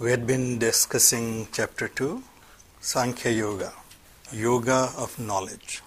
We 0.00 0.10
had 0.12 0.26
been 0.26 0.58
discussing 0.58 1.48
chapter 1.52 1.86
2, 1.86 2.22
Sankhya 2.80 3.32
Yoga, 3.32 3.74
Yoga 4.32 4.88
of 4.96 5.18
Knowledge. 5.18 5.82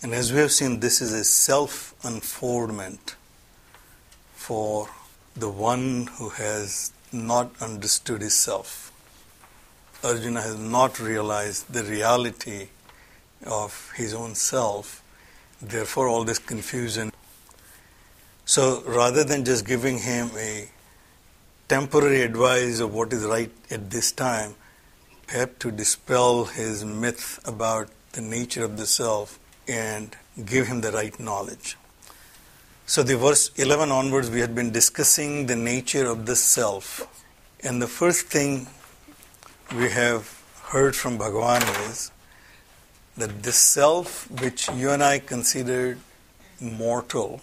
And 0.00 0.14
as 0.14 0.32
we 0.32 0.38
have 0.38 0.52
seen, 0.52 0.78
this 0.78 1.00
is 1.00 1.12
a 1.12 1.24
self 1.24 1.92
unfoldment 2.04 3.16
for 4.36 4.88
the 5.34 5.48
one 5.48 6.06
who 6.18 6.28
has 6.28 6.92
not 7.10 7.60
understood 7.60 8.20
his 8.20 8.34
self. 8.34 8.92
Arjuna 10.04 10.42
has 10.42 10.56
not 10.56 11.00
realized 11.00 11.72
the 11.72 11.82
reality 11.82 12.68
of 13.44 13.90
his 13.96 14.14
own 14.14 14.36
self, 14.36 15.02
therefore, 15.60 16.06
all 16.06 16.22
this 16.22 16.38
confusion. 16.38 17.10
So, 18.44 18.84
rather 18.86 19.24
than 19.24 19.44
just 19.44 19.66
giving 19.66 19.98
him 19.98 20.30
a 20.38 20.68
temporary 21.68 22.22
advice 22.22 22.78
of 22.78 22.94
what 22.94 23.12
is 23.12 23.24
right 23.24 23.50
at 23.70 23.90
this 23.90 24.12
time, 24.12 24.54
perhaps 25.26 25.54
to 25.58 25.72
dispel 25.72 26.44
his 26.44 26.84
myth 26.84 27.40
about 27.44 27.88
the 28.12 28.20
nature 28.20 28.64
of 28.64 28.76
the 28.76 28.86
self 28.86 29.38
and 29.66 30.16
give 30.44 30.68
him 30.68 30.80
the 30.80 30.92
right 30.92 31.18
knowledge. 31.18 31.76
So, 32.86 33.02
the 33.02 33.16
verse 33.16 33.50
11 33.56 33.90
onwards, 33.90 34.30
we 34.30 34.40
had 34.40 34.54
been 34.54 34.70
discussing 34.70 35.46
the 35.46 35.56
nature 35.56 36.06
of 36.06 36.26
the 36.26 36.36
self. 36.36 37.08
And 37.64 37.82
the 37.82 37.88
first 37.88 38.26
thing 38.26 38.68
we 39.74 39.90
have 39.90 40.40
heard 40.66 40.94
from 40.94 41.18
Bhagavan 41.18 41.90
is 41.90 42.12
that 43.16 43.42
this 43.42 43.56
self, 43.56 44.30
which 44.30 44.68
you 44.68 44.90
and 44.90 45.02
I 45.02 45.18
considered 45.18 45.98
mortal, 46.60 47.40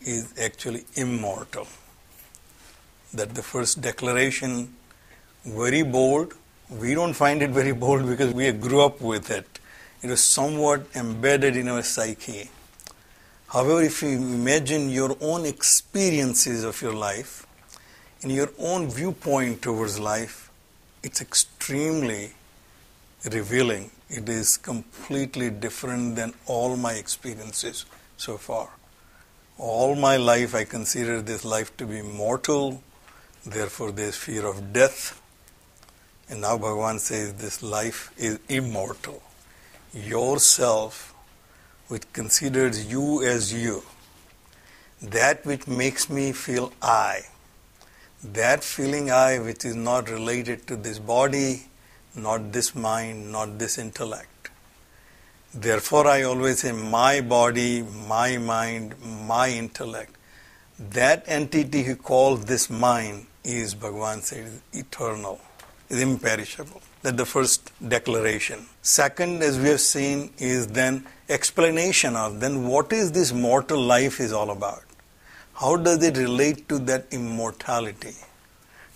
is 0.00 0.32
actually 0.38 0.84
immortal 0.94 1.66
that 3.14 3.34
the 3.34 3.42
first 3.42 3.80
declaration 3.80 4.74
very 5.44 5.82
bold. 5.82 6.34
We 6.70 6.94
don't 6.94 7.14
find 7.14 7.42
it 7.42 7.50
very 7.50 7.72
bold 7.72 8.06
because 8.06 8.32
we 8.32 8.50
grew 8.52 8.80
up 8.80 9.00
with 9.00 9.30
it. 9.30 9.58
It 10.02 10.10
was 10.10 10.22
somewhat 10.22 10.86
embedded 10.94 11.56
in 11.56 11.68
our 11.68 11.82
psyche. 11.82 12.50
However, 13.48 13.82
if 13.82 14.02
you 14.02 14.08
imagine 14.08 14.88
your 14.88 15.16
own 15.20 15.44
experiences 15.44 16.64
of 16.64 16.80
your 16.80 16.94
life 16.94 17.46
and 18.22 18.32
your 18.32 18.50
own 18.58 18.88
viewpoint 18.88 19.60
towards 19.60 19.98
life, 20.00 20.50
it's 21.02 21.20
extremely 21.20 22.32
revealing. 23.30 23.90
It 24.08 24.28
is 24.28 24.56
completely 24.56 25.50
different 25.50 26.16
than 26.16 26.32
all 26.46 26.76
my 26.76 26.94
experiences 26.94 27.84
so 28.16 28.38
far. 28.38 28.70
All 29.58 29.94
my 29.94 30.16
life, 30.16 30.54
I 30.54 30.64
consider 30.64 31.20
this 31.20 31.44
life 31.44 31.76
to 31.76 31.86
be 31.86 32.00
mortal, 32.02 32.82
Therefore, 33.44 33.90
there 33.90 34.08
is 34.08 34.16
fear 34.16 34.46
of 34.46 34.72
death. 34.72 35.20
And 36.28 36.42
now 36.42 36.56
Bhagavan 36.56 37.00
says 37.00 37.34
this 37.34 37.62
life 37.62 38.12
is 38.16 38.38
immortal. 38.48 39.22
Yourself, 39.92 41.12
which 41.88 42.10
considers 42.12 42.90
you 42.90 43.22
as 43.22 43.52
you, 43.52 43.82
that 45.02 45.44
which 45.44 45.66
makes 45.66 46.08
me 46.08 46.30
feel 46.32 46.72
I, 46.80 47.22
that 48.22 48.62
feeling 48.62 49.10
I 49.10 49.40
which 49.40 49.64
is 49.64 49.74
not 49.74 50.08
related 50.08 50.66
to 50.68 50.76
this 50.76 51.00
body, 51.00 51.64
not 52.14 52.52
this 52.52 52.74
mind, 52.74 53.32
not 53.32 53.58
this 53.58 53.76
intellect. 53.76 54.50
Therefore, 55.52 56.06
I 56.06 56.22
always 56.22 56.60
say 56.60 56.72
my 56.72 57.20
body, 57.20 57.82
my 57.82 58.38
mind, 58.38 58.94
my 59.26 59.48
intellect. 59.50 60.14
That 60.78 61.24
entity 61.26 61.82
he 61.82 61.94
calls 61.94 62.44
this 62.44 62.70
mind 62.70 63.26
is, 63.44 63.74
Bhagavan 63.74 64.22
said, 64.22 64.60
eternal, 64.72 65.40
is 65.88 66.00
imperishable. 66.00 66.80
That 67.02 67.16
the 67.16 67.26
first 67.26 67.72
declaration. 67.86 68.66
Second, 68.82 69.42
as 69.42 69.58
we 69.58 69.68
have 69.70 69.80
seen, 69.80 70.32
is 70.38 70.68
then 70.68 71.06
explanation 71.28 72.14
of 72.14 72.40
then 72.40 72.68
what 72.68 72.92
is 72.92 73.12
this 73.12 73.32
mortal 73.32 73.80
life 73.80 74.20
is 74.20 74.32
all 74.32 74.50
about. 74.50 74.84
How 75.54 75.76
does 75.76 76.02
it 76.02 76.16
relate 76.16 76.68
to 76.68 76.78
that 76.80 77.06
immortality? 77.10 78.14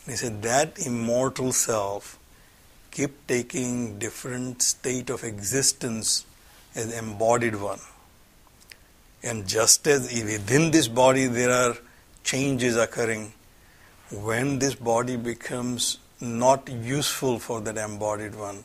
And 0.04 0.12
he 0.12 0.16
said 0.16 0.42
that 0.42 0.78
immortal 0.86 1.52
self 1.52 2.18
keep 2.90 3.26
taking 3.26 3.98
different 3.98 4.62
state 4.62 5.10
of 5.10 5.24
existence 5.24 6.24
as 6.74 6.96
embodied 6.96 7.56
one. 7.56 7.80
And 9.22 9.46
just 9.46 9.86
as 9.86 10.12
within 10.12 10.70
this 10.70 10.88
body 10.88 11.26
there 11.26 11.50
are 11.50 11.76
changes 12.22 12.76
occurring, 12.76 13.32
when 14.10 14.58
this 14.58 14.74
body 14.74 15.16
becomes 15.16 15.98
not 16.20 16.68
useful 16.68 17.38
for 17.38 17.60
that 17.62 17.76
embodied 17.76 18.34
one, 18.34 18.64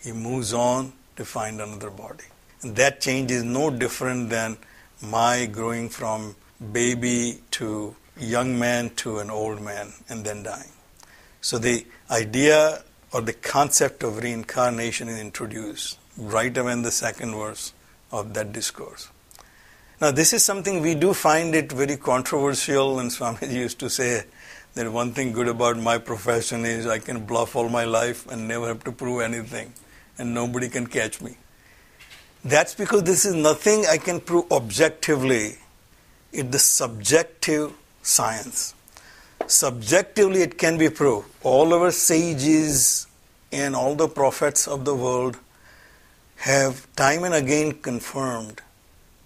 he 0.00 0.12
moves 0.12 0.52
on 0.52 0.92
to 1.16 1.24
find 1.24 1.60
another 1.60 1.90
body. 1.90 2.24
And 2.62 2.76
that 2.76 3.00
change 3.00 3.30
is 3.30 3.42
no 3.42 3.70
different 3.70 4.30
than 4.30 4.58
my 5.02 5.46
growing 5.46 5.88
from 5.88 6.36
baby 6.72 7.40
to 7.52 7.96
young 8.18 8.58
man 8.58 8.90
to 8.96 9.18
an 9.18 9.30
old 9.30 9.62
man 9.62 9.92
and 10.08 10.24
then 10.24 10.42
dying. 10.42 10.70
So 11.40 11.58
the 11.58 11.86
idea 12.10 12.82
or 13.12 13.22
the 13.22 13.32
concept 13.32 14.02
of 14.02 14.18
reincarnation 14.18 15.08
is 15.08 15.18
introduced 15.18 15.98
right 16.18 16.56
away 16.56 16.72
in 16.72 16.82
the 16.82 16.90
second 16.90 17.34
verse 17.34 17.72
of 18.12 18.34
that 18.34 18.52
discourse. 18.52 19.08
Now, 20.00 20.10
this 20.10 20.32
is 20.32 20.44
something 20.44 20.80
we 20.80 20.94
do 20.94 21.12
find 21.12 21.54
it 21.54 21.72
very 21.72 21.96
controversial, 21.96 23.00
and 23.00 23.10
Swamiji 23.10 23.52
used 23.52 23.78
to 23.80 23.90
say 23.90 24.24
that 24.74 24.90
one 24.90 25.12
thing 25.12 25.32
good 25.32 25.48
about 25.48 25.76
my 25.76 25.98
profession 25.98 26.64
is 26.64 26.86
I 26.86 26.98
can 26.98 27.24
bluff 27.26 27.56
all 27.56 27.68
my 27.68 27.84
life 27.84 28.26
and 28.30 28.46
never 28.46 28.68
have 28.68 28.84
to 28.84 28.92
prove 28.92 29.22
anything, 29.22 29.72
and 30.18 30.34
nobody 30.34 30.68
can 30.68 30.86
catch 30.86 31.20
me. 31.20 31.36
That's 32.44 32.74
because 32.74 33.02
this 33.02 33.24
is 33.24 33.34
nothing 33.34 33.84
I 33.86 33.98
can 33.98 34.20
prove 34.20 34.50
objectively. 34.50 35.58
It's 36.32 36.50
the 36.50 36.58
subjective 36.58 37.72
science. 38.02 38.74
Subjectively, 39.46 40.42
it 40.42 40.56
can 40.56 40.78
be 40.78 40.88
proved. 40.88 41.28
All 41.42 41.74
our 41.74 41.90
sages 41.90 43.06
and 43.52 43.74
all 43.74 43.94
the 43.94 44.08
prophets 44.08 44.68
of 44.68 44.84
the 44.84 44.94
world 44.94 45.36
have 46.36 46.86
time 46.94 47.24
and 47.24 47.34
again 47.34 47.72
confirmed 47.72 48.62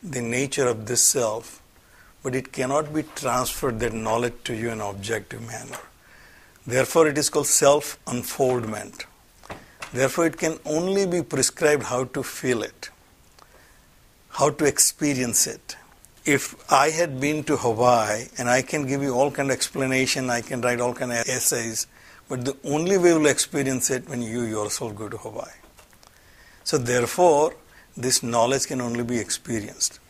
the 0.02 0.20
nature 0.20 0.66
of 0.66 0.86
this 0.86 1.02
self 1.02 1.62
but 2.24 2.34
it 2.34 2.52
cannot 2.52 2.92
be 2.92 3.02
transferred 3.14 3.78
that 3.80 3.92
knowledge 3.92 4.32
to 4.44 4.54
you 4.54 4.68
in 4.68 4.80
an 4.80 4.80
objective 4.80 5.46
manner. 5.46 5.78
Therefore, 6.66 7.06
it 7.06 7.18
is 7.18 7.28
called 7.28 7.46
self 7.46 7.98
unfoldment. 8.06 9.04
Therefore, 9.92 10.26
it 10.26 10.38
can 10.38 10.58
only 10.64 11.06
be 11.06 11.22
prescribed 11.22 11.84
how 11.84 12.04
to 12.04 12.22
feel 12.22 12.62
it, 12.62 12.88
how 14.30 14.48
to 14.50 14.64
experience 14.64 15.46
it. 15.46 15.76
If 16.24 16.54
I 16.72 16.88
had 16.88 17.20
been 17.20 17.44
to 17.44 17.58
Hawaii 17.58 18.28
and 18.38 18.48
I 18.48 18.62
can 18.62 18.86
give 18.86 19.02
you 19.02 19.14
all 19.14 19.30
kind 19.30 19.50
of 19.50 19.54
explanation, 19.54 20.30
I 20.30 20.40
can 20.40 20.62
write 20.62 20.80
all 20.80 20.94
kind 20.94 21.12
of 21.12 21.18
essays, 21.28 21.86
but 22.30 22.46
the 22.46 22.56
only 22.64 22.96
way 22.96 23.10
you 23.10 23.18
will 23.18 23.26
experience 23.26 23.90
it 23.90 24.08
when 24.08 24.22
you 24.22 24.44
yourself 24.44 24.96
go 24.96 25.10
to 25.10 25.18
Hawaii. 25.18 25.60
So 26.64 26.78
therefore, 26.78 27.54
this 27.94 28.22
knowledge 28.22 28.66
can 28.66 28.80
only 28.80 29.04
be 29.04 29.18
experienced. 29.18 30.00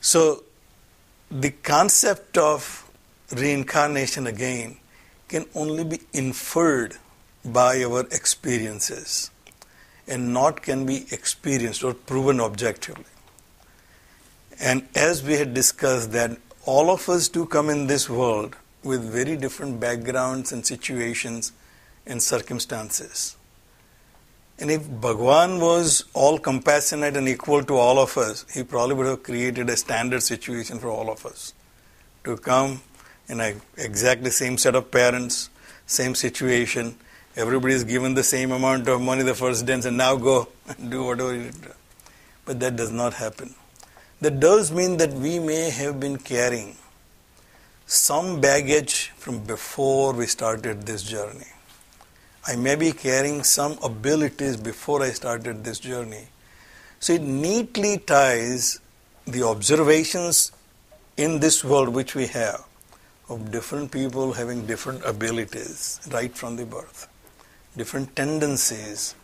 So 0.00 0.44
the 1.40 1.50
concept 1.50 2.36
of 2.36 2.90
reincarnation 3.34 4.26
again 4.26 4.76
can 5.28 5.46
only 5.54 5.82
be 5.82 6.00
inferred 6.12 6.98
by 7.42 7.82
our 7.82 8.00
experiences 8.10 9.30
and 10.06 10.34
not 10.34 10.60
can 10.60 10.84
be 10.84 11.06
experienced 11.10 11.82
or 11.82 11.94
proven 11.94 12.38
objectively. 12.38 13.06
And 14.60 14.86
as 14.94 15.22
we 15.22 15.32
had 15.38 15.54
discussed 15.54 16.12
that 16.12 16.36
all 16.66 16.90
of 16.90 17.08
us 17.08 17.30
do 17.30 17.46
come 17.46 17.70
in 17.70 17.86
this 17.86 18.10
world 18.10 18.54
with 18.84 19.02
very 19.02 19.38
different 19.38 19.80
backgrounds 19.80 20.52
and 20.52 20.66
situations 20.66 21.52
and 22.04 22.22
circumstances. 22.22 23.36
And 24.62 24.70
if 24.70 24.88
Bhagwan 24.88 25.58
was 25.58 26.04
all 26.14 26.38
compassionate 26.38 27.16
and 27.16 27.28
equal 27.28 27.64
to 27.64 27.74
all 27.74 27.98
of 27.98 28.16
us, 28.16 28.46
he 28.54 28.62
probably 28.62 28.94
would 28.94 29.06
have 29.08 29.24
created 29.24 29.68
a 29.68 29.76
standard 29.76 30.22
situation 30.22 30.78
for 30.78 30.86
all 30.88 31.10
of 31.10 31.26
us 31.26 31.52
to 32.22 32.36
come 32.36 32.80
in 33.26 33.40
a 33.40 33.56
exactly 33.76 34.30
same 34.30 34.56
set 34.56 34.76
of 34.76 34.88
parents, 34.92 35.50
same 35.86 36.14
situation. 36.14 36.94
Everybody 37.34 37.74
is 37.74 37.82
given 37.82 38.14
the 38.14 38.22
same 38.22 38.52
amount 38.52 38.86
of 38.86 39.00
money 39.00 39.24
the 39.24 39.34
first 39.34 39.66
day 39.66 39.72
and 39.72 39.96
now 39.96 40.14
go 40.14 40.46
and 40.68 40.92
do 40.92 41.02
whatever 41.02 41.34
you 41.34 41.50
do. 41.50 41.72
But 42.44 42.60
that 42.60 42.76
does 42.76 42.92
not 42.92 43.14
happen. 43.14 43.56
That 44.20 44.38
does 44.38 44.70
mean 44.70 44.98
that 44.98 45.12
we 45.12 45.40
may 45.40 45.70
have 45.70 45.98
been 45.98 46.18
carrying 46.18 46.76
some 47.86 48.40
baggage 48.40 49.10
from 49.16 49.40
before 49.40 50.12
we 50.12 50.26
started 50.26 50.86
this 50.86 51.02
journey. 51.02 51.50
I 52.46 52.56
may 52.56 52.74
be 52.74 52.92
carrying 52.92 53.44
some 53.44 53.78
abilities 53.82 54.56
before 54.56 55.02
I 55.02 55.10
started 55.10 55.64
this 55.64 55.78
journey. 55.78 56.26
So 56.98 57.12
it 57.12 57.22
neatly 57.22 57.98
ties 57.98 58.80
the 59.26 59.44
observations 59.44 60.50
in 61.16 61.40
this 61.40 61.62
world 61.62 61.90
which 61.90 62.14
we 62.14 62.26
have 62.28 62.64
of 63.28 63.50
different 63.52 63.92
people 63.92 64.32
having 64.32 64.66
different 64.66 65.04
abilities 65.04 66.00
right 66.12 66.36
from 66.36 66.56
the 66.56 66.66
birth, 66.66 67.08
different 67.76 68.16
tendencies 68.16 69.14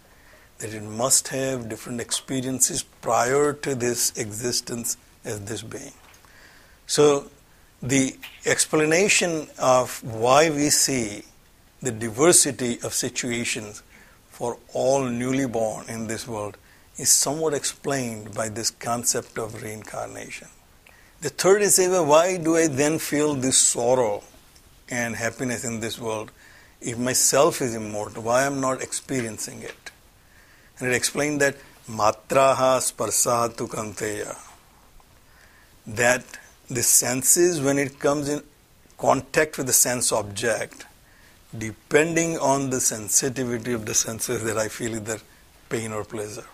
that 0.59 0.73
it 0.73 0.82
must 0.82 1.29
have 1.29 1.69
different 1.69 2.00
experiences 2.00 2.82
prior 3.00 3.53
to 3.53 3.75
this 3.75 4.17
existence 4.17 4.97
as 5.25 5.41
this 5.44 5.62
being. 5.62 5.93
So 6.87 7.31
the 7.82 8.17
explanation 8.44 9.49
of 9.59 10.03
why 10.05 10.50
we 10.50 10.70
see 10.70 11.25
the 11.81 11.93
diversity 11.93 12.79
of 12.83 12.93
situations 12.93 13.83
for 14.29 14.59
all 14.73 15.05
newly 15.05 15.47
born 15.47 15.89
in 15.89 16.07
this 16.07 16.27
world 16.27 16.57
is 16.97 17.11
somewhat 17.11 17.55
explained 17.55 18.35
by 18.35 18.49
this 18.49 18.71
concept 18.71 19.39
of 19.39 19.63
reincarnation. 19.63 20.49
The 21.21 21.31
third 21.31 21.63
is 21.63 21.79
why 21.79 22.37
do 22.37 22.57
I 22.57 22.67
then 22.67 22.99
feel 22.99 23.35
this 23.35 23.59
sorrow 23.59 24.23
and 24.89 25.17
happiness 25.17 25.65
in 25.65 25.81
this 25.81 25.99
world 25.99 26.31
if 26.81 26.99
myself 26.99 27.61
is 27.61 27.75
immortal? 27.75 28.23
Why 28.23 28.45
am 28.45 28.59
I 28.59 28.61
not 28.61 28.83
experiencing 28.83 29.63
it? 29.63 29.91
And 30.79 30.89
it 30.89 30.95
explained 30.95 31.41
that 31.41 31.57
matraha 31.89 32.79
sparsatu 32.79 33.69
kanteya. 33.69 34.37
That 35.87 36.25
the 36.69 36.83
senses, 36.83 37.61
when 37.61 37.79
it 37.79 37.99
comes 37.99 38.29
in 38.29 38.43
contact 38.97 39.57
with 39.59 39.67
the 39.67 39.73
sense 39.73 40.13
object, 40.13 40.87
depending 41.56 42.39
on 42.39 42.71
the 42.71 42.81
sensitivity 42.81 43.73
of 43.73 43.87
the 43.87 43.95
senses 43.95 44.45
that 44.45 44.59
I 44.59 44.69
feel 44.69 44.95
either 44.95 45.19
pain 45.69 45.93
or 45.93 46.05
pleasure. 46.05 46.47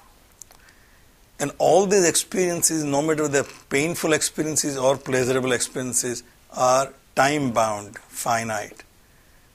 And 1.40 1.50
all 1.58 1.86
these 1.86 2.08
experiences, 2.08 2.84
no 2.84 3.02
matter 3.02 3.26
the 3.26 3.48
painful 3.68 4.12
experiences 4.12 4.76
or 4.76 4.96
pleasurable 4.96 5.52
experiences, 5.52 6.22
are 6.52 6.92
time 7.16 7.52
bound, 7.52 7.98
finite. 7.98 8.84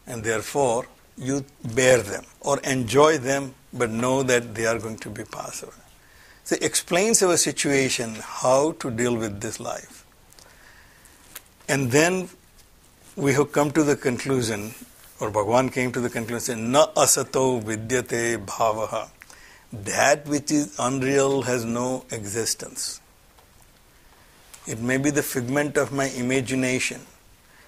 And 0.05 0.23
therefore, 0.23 0.87
you 1.17 1.45
bear 1.63 2.01
them 2.01 2.25
or 2.41 2.59
enjoy 2.61 3.17
them, 3.17 3.53
but 3.73 3.89
know 3.89 4.23
that 4.23 4.55
they 4.55 4.65
are 4.65 4.79
going 4.79 4.97
to 4.97 5.09
be 5.09 5.23
passed 5.23 5.63
away. 5.63 5.73
So 6.43 6.55
it 6.55 6.63
explains 6.63 7.21
our 7.21 7.37
situation, 7.37 8.15
how 8.21 8.73
to 8.79 8.89
deal 8.89 9.15
with 9.15 9.39
this 9.39 9.59
life. 9.59 10.05
And 11.67 11.91
then 11.91 12.29
we 13.15 13.33
have 13.33 13.51
come 13.51 13.71
to 13.71 13.83
the 13.83 13.95
conclusion, 13.95 14.73
or 15.19 15.31
Bhagavan 15.31 15.71
came 15.71 15.91
to 15.91 16.01
the 16.01 16.09
conclusion, 16.09 16.71
na 16.71 16.87
asato 16.95 17.61
vidyate 17.61 18.45
bhavaha 18.45 19.09
that 19.71 20.25
which 20.27 20.51
is 20.51 20.75
unreal 20.79 21.43
has 21.43 21.63
no 21.65 22.05
existence. 22.11 23.01
It 24.65 24.79
may 24.79 24.97
be 24.97 25.09
the 25.09 25.23
figment 25.23 25.77
of 25.77 25.91
my 25.91 26.05
imagination. 26.05 27.01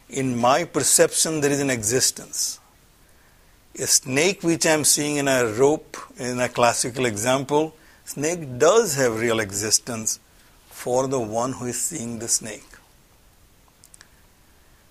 In 0.09 0.37
my 0.37 0.65
perception, 0.65 1.41
there 1.41 1.51
is 1.51 1.59
an 1.59 1.69
existence. 1.69 2.59
A 3.79 3.87
snake 3.87 4.43
which 4.43 4.65
I 4.65 4.71
am 4.71 4.83
seeing 4.83 5.17
in 5.17 5.27
a 5.27 5.45
rope, 5.45 5.97
in 6.17 6.39
a 6.39 6.49
classical 6.49 7.05
example, 7.05 7.75
snake 8.03 8.57
does 8.57 8.95
have 8.95 9.19
real 9.19 9.39
existence 9.39 10.19
for 10.69 11.07
the 11.07 11.19
one 11.19 11.53
who 11.53 11.65
is 11.65 11.81
seeing 11.81 12.19
the 12.19 12.27
snake. 12.27 12.65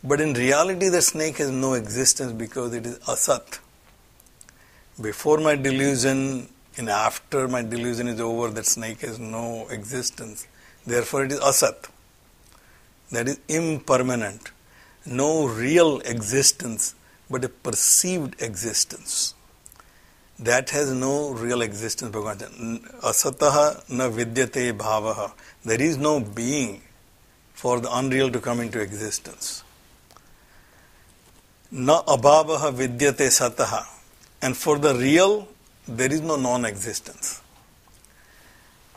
But 0.02 0.20
in 0.20 0.32
reality, 0.32 0.88
the 0.88 1.02
snake 1.02 1.36
has 1.38 1.50
no 1.50 1.74
existence 1.74 2.32
because 2.32 2.74
it 2.74 2.86
is 2.86 2.98
asat. 3.00 3.58
Before 5.00 5.38
my 5.38 5.56
delusion, 5.56 6.48
and 6.76 6.88
after 6.88 7.46
my 7.48 7.62
delusion 7.62 8.08
is 8.08 8.20
over, 8.20 8.48
that 8.48 8.64
snake 8.64 9.02
has 9.02 9.18
no 9.18 9.68
existence. 9.68 10.46
Therefore, 10.86 11.24
it 11.24 11.32
is 11.32 11.40
asat. 11.40 11.90
That 13.12 13.28
is 13.28 13.40
impermanent. 13.48 14.52
No 15.04 15.46
real 15.46 16.00
existence, 16.00 16.94
but 17.28 17.44
a 17.44 17.50
perceived 17.50 18.40
existence. 18.40 19.34
That 20.38 20.70
has 20.70 20.90
no 20.94 21.30
real 21.32 21.60
existence. 21.60 22.14
Bhagavan 22.14 22.80
Asataha 23.00 23.90
na 23.90 24.08
vidyate 24.08 24.72
bhavaha. 24.72 25.32
There 25.62 25.80
is 25.80 25.98
no 25.98 26.20
being 26.20 26.80
for 27.52 27.80
the 27.80 27.94
unreal 27.94 28.30
to 28.30 28.40
come 28.40 28.60
into 28.60 28.80
existence. 28.80 29.62
Na 31.72 32.02
abhavaha 32.02 32.72
vidyate 32.72 33.28
sataha. 33.28 33.86
And 34.42 34.56
for 34.56 34.78
the 34.78 34.94
real, 34.94 35.46
there 35.86 36.12
is 36.12 36.20
no 36.20 36.36
non 36.36 36.64
existence. 36.64 37.40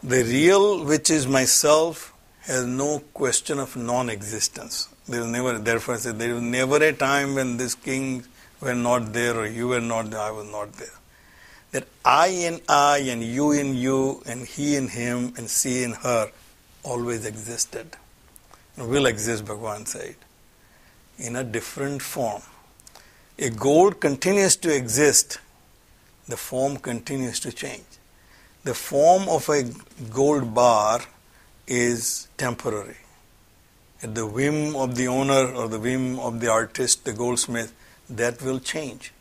The 0.01 0.23
real, 0.23 0.83
which 0.83 1.09
is 1.09 1.27
myself, 1.27 2.13
has 2.41 2.65
no 2.65 2.99
question 3.13 3.59
of 3.59 3.75
non 3.75 4.09
existence. 4.09 4.89
There 5.07 5.21
is 5.21 5.27
never, 5.27 5.59
therefore, 5.59 5.95
I 5.95 5.97
say, 5.97 6.11
there 6.11 6.35
is 6.35 6.41
never 6.41 6.77
a 6.77 6.93
time 6.93 7.35
when 7.35 7.57
this 7.57 7.75
king 7.75 8.25
were 8.59 8.73
not 8.73 9.13
there 9.13 9.37
or 9.37 9.45
you 9.45 9.67
were 9.67 9.81
not 9.81 10.09
there, 10.09 10.21
I 10.21 10.31
was 10.31 10.49
not 10.49 10.73
there. 10.73 10.87
That 11.71 11.87
I 12.03 12.27
and 12.27 12.61
I 12.69 12.99
and 13.09 13.23
you 13.23 13.51
in 13.51 13.75
you 13.75 14.21
and 14.25 14.47
he 14.47 14.75
in 14.75 14.87
him 14.87 15.33
and 15.37 15.49
she 15.49 15.83
in 15.83 15.91
her 15.91 16.31
always 16.83 17.25
existed. 17.25 17.97
And 18.77 18.89
will 18.89 19.05
exist, 19.05 19.45
Bhagavan 19.45 19.87
said, 19.87 20.15
in 21.17 21.35
a 21.35 21.43
different 21.43 22.01
form. 22.01 22.41
A 23.39 23.49
gold 23.49 23.99
continues 23.99 24.55
to 24.57 24.75
exist 24.75 25.39
the 26.27 26.37
form 26.37 26.77
continues 26.77 27.39
to 27.41 27.51
change. 27.51 27.83
The 28.63 28.73
form 28.73 29.27
of 29.27 29.49
a 29.49 29.63
gold 30.09 30.53
bar 30.53 31.01
is 31.67 32.27
temporary. 32.37 32.97
At 34.01 34.15
the 34.15 34.25
whim 34.25 34.75
of 34.75 34.95
the 34.95 35.07
owner 35.07 35.53
or 35.53 35.67
the 35.67 35.79
whim 35.79 36.19
of 36.19 36.39
the 36.39 36.49
artist, 36.49 37.05
the 37.05 37.13
goldsmith, 37.13 37.73
that 38.09 38.41
will 38.41 38.59
change. 38.59 39.11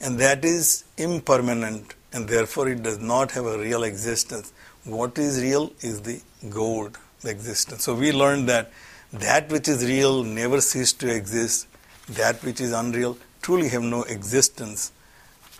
And 0.00 0.18
that 0.18 0.44
is 0.44 0.84
impermanent 0.96 1.94
and 2.12 2.28
therefore 2.28 2.68
it 2.68 2.82
does 2.82 2.98
not 2.98 3.32
have 3.32 3.46
a 3.46 3.58
real 3.58 3.82
existence. 3.82 4.52
What 4.84 5.18
is 5.18 5.40
real 5.42 5.72
is 5.80 6.02
the 6.02 6.20
gold, 6.48 6.98
the 7.22 7.30
existence. 7.30 7.84
So 7.84 7.94
we 7.94 8.12
learned 8.12 8.48
that 8.48 8.70
that 9.12 9.48
which 9.50 9.66
is 9.68 9.84
real 9.84 10.22
never 10.22 10.60
ceases 10.60 10.92
to 10.94 11.12
exist, 11.12 11.66
that 12.08 12.42
which 12.44 12.60
is 12.60 12.72
unreal 12.72 13.16
truly 13.42 13.68
have 13.68 13.82
no 13.82 14.02
existence 14.04 14.92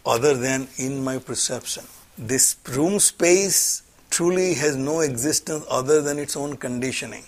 other 0.07 0.35
than 0.35 0.69
in 0.79 1.03
my 1.03 1.19
perception. 1.19 1.85
This 2.17 2.57
room 2.69 2.99
space 2.99 3.83
truly 4.11 4.55
has 4.55 4.77
no 4.77 5.01
existence 5.01 5.65
other 5.71 6.01
than 6.01 6.19
its 6.19 6.37
own 6.37 6.57
conditioning. 6.57 7.25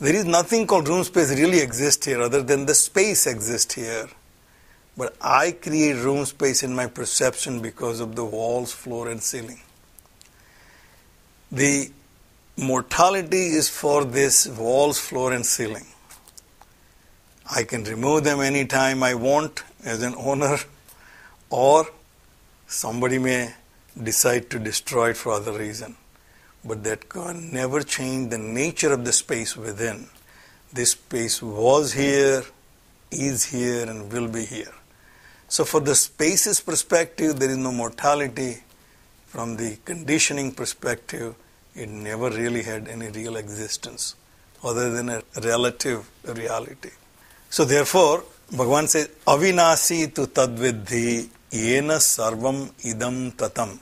There 0.00 0.14
is 0.14 0.24
nothing 0.24 0.66
called 0.66 0.88
room 0.88 1.04
space 1.04 1.30
really 1.30 1.60
exists 1.60 2.04
here 2.06 2.20
other 2.20 2.42
than 2.42 2.66
the 2.66 2.74
space 2.74 3.26
exists 3.26 3.74
here. 3.74 4.08
But 4.96 5.16
I 5.20 5.52
create 5.52 5.94
room 5.94 6.24
space 6.26 6.62
in 6.62 6.74
my 6.74 6.86
perception 6.86 7.62
because 7.62 8.00
of 8.00 8.14
the 8.14 8.24
walls, 8.24 8.72
floor, 8.72 9.08
and 9.08 9.22
ceiling. 9.22 9.60
The 11.50 11.90
mortality 12.56 13.46
is 13.46 13.68
for 13.68 14.04
this 14.04 14.48
walls, 14.48 14.98
floor, 14.98 15.32
and 15.32 15.46
ceiling. 15.46 15.86
I 17.54 17.64
can 17.64 17.84
remove 17.84 18.24
them 18.24 18.40
anytime 18.40 19.02
I 19.02 19.12
want 19.14 19.62
as 19.84 20.02
an 20.02 20.14
owner 20.16 20.56
or 21.50 21.86
somebody 22.66 23.18
may 23.18 23.52
decide 24.02 24.48
to 24.50 24.58
destroy 24.58 25.10
it 25.10 25.18
for 25.18 25.32
other 25.32 25.52
reason. 25.52 25.96
But 26.64 26.82
that 26.84 27.10
can 27.10 27.52
never 27.52 27.82
change 27.82 28.30
the 28.30 28.38
nature 28.38 28.90
of 28.94 29.04
the 29.04 29.12
space 29.12 29.54
within. 29.54 30.08
This 30.72 30.92
space 30.92 31.42
was 31.42 31.92
here, 31.92 32.42
is 33.10 33.44
here, 33.44 33.84
and 33.84 34.10
will 34.10 34.28
be 34.28 34.46
here. 34.46 34.72
So, 35.48 35.66
for 35.66 35.80
the 35.80 35.94
space's 35.94 36.58
perspective, 36.60 37.38
there 37.38 37.50
is 37.50 37.58
no 37.58 37.72
mortality. 37.72 38.62
From 39.26 39.58
the 39.58 39.76
conditioning 39.84 40.52
perspective, 40.52 41.34
it 41.74 41.90
never 41.90 42.30
really 42.30 42.62
had 42.62 42.88
any 42.88 43.10
real 43.10 43.36
existence 43.36 44.14
other 44.64 44.90
than 44.90 45.10
a 45.10 45.22
relative 45.42 46.08
reality. 46.24 46.92
So, 47.52 47.66
therefore, 47.66 48.24
Bhagavan 48.50 48.88
says, 48.88 49.08
Avinasi 49.26 50.14
tu 50.14 50.26
tadvidhi 50.26 51.28
yena 51.50 51.98
sarvam 51.98 52.72
idam 52.80 53.30
tatam, 53.32 53.78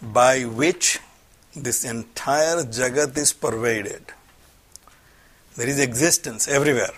by 0.00 0.44
which 0.44 0.98
this 1.54 1.84
entire 1.84 2.64
jagat 2.64 3.18
is 3.18 3.34
pervaded. 3.34 4.00
There 5.58 5.68
is 5.68 5.78
existence 5.78 6.48
everywhere. 6.48 6.94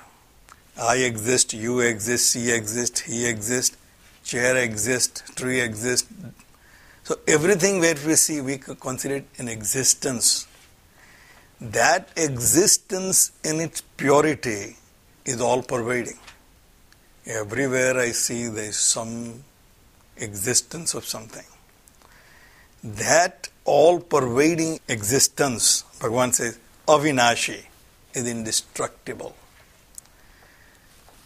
I 0.80 0.98
exist, 0.98 1.52
you 1.52 1.80
exist, 1.80 2.34
she 2.34 2.52
exists, 2.52 3.00
he 3.00 3.26
exists, 3.26 3.76
chair 4.22 4.56
exists, 4.56 5.24
tree 5.34 5.60
exists. 5.60 6.08
So 7.02 7.18
everything 7.26 7.80
where 7.80 7.96
we 8.06 8.14
see, 8.14 8.40
we 8.40 8.58
consider 8.58 9.16
it 9.16 9.26
an 9.38 9.48
existence. 9.48 10.46
That 11.60 12.08
existence 12.16 13.32
in 13.42 13.58
its 13.58 13.80
purity 13.96 14.76
is 15.24 15.40
all 15.40 15.62
pervading. 15.62 16.18
Everywhere 17.26 17.98
I 17.98 18.10
see 18.10 18.48
there 18.48 18.64
is 18.64 18.76
some 18.76 19.44
existence 20.16 20.94
of 20.94 21.04
something. 21.04 21.44
That 22.82 23.48
all 23.64 24.00
pervading 24.00 24.80
existence, 24.88 25.84
Bhagavan 26.00 26.34
says, 26.34 26.58
avinashi, 26.86 27.66
is 28.12 28.28
indestructible. 28.28 29.36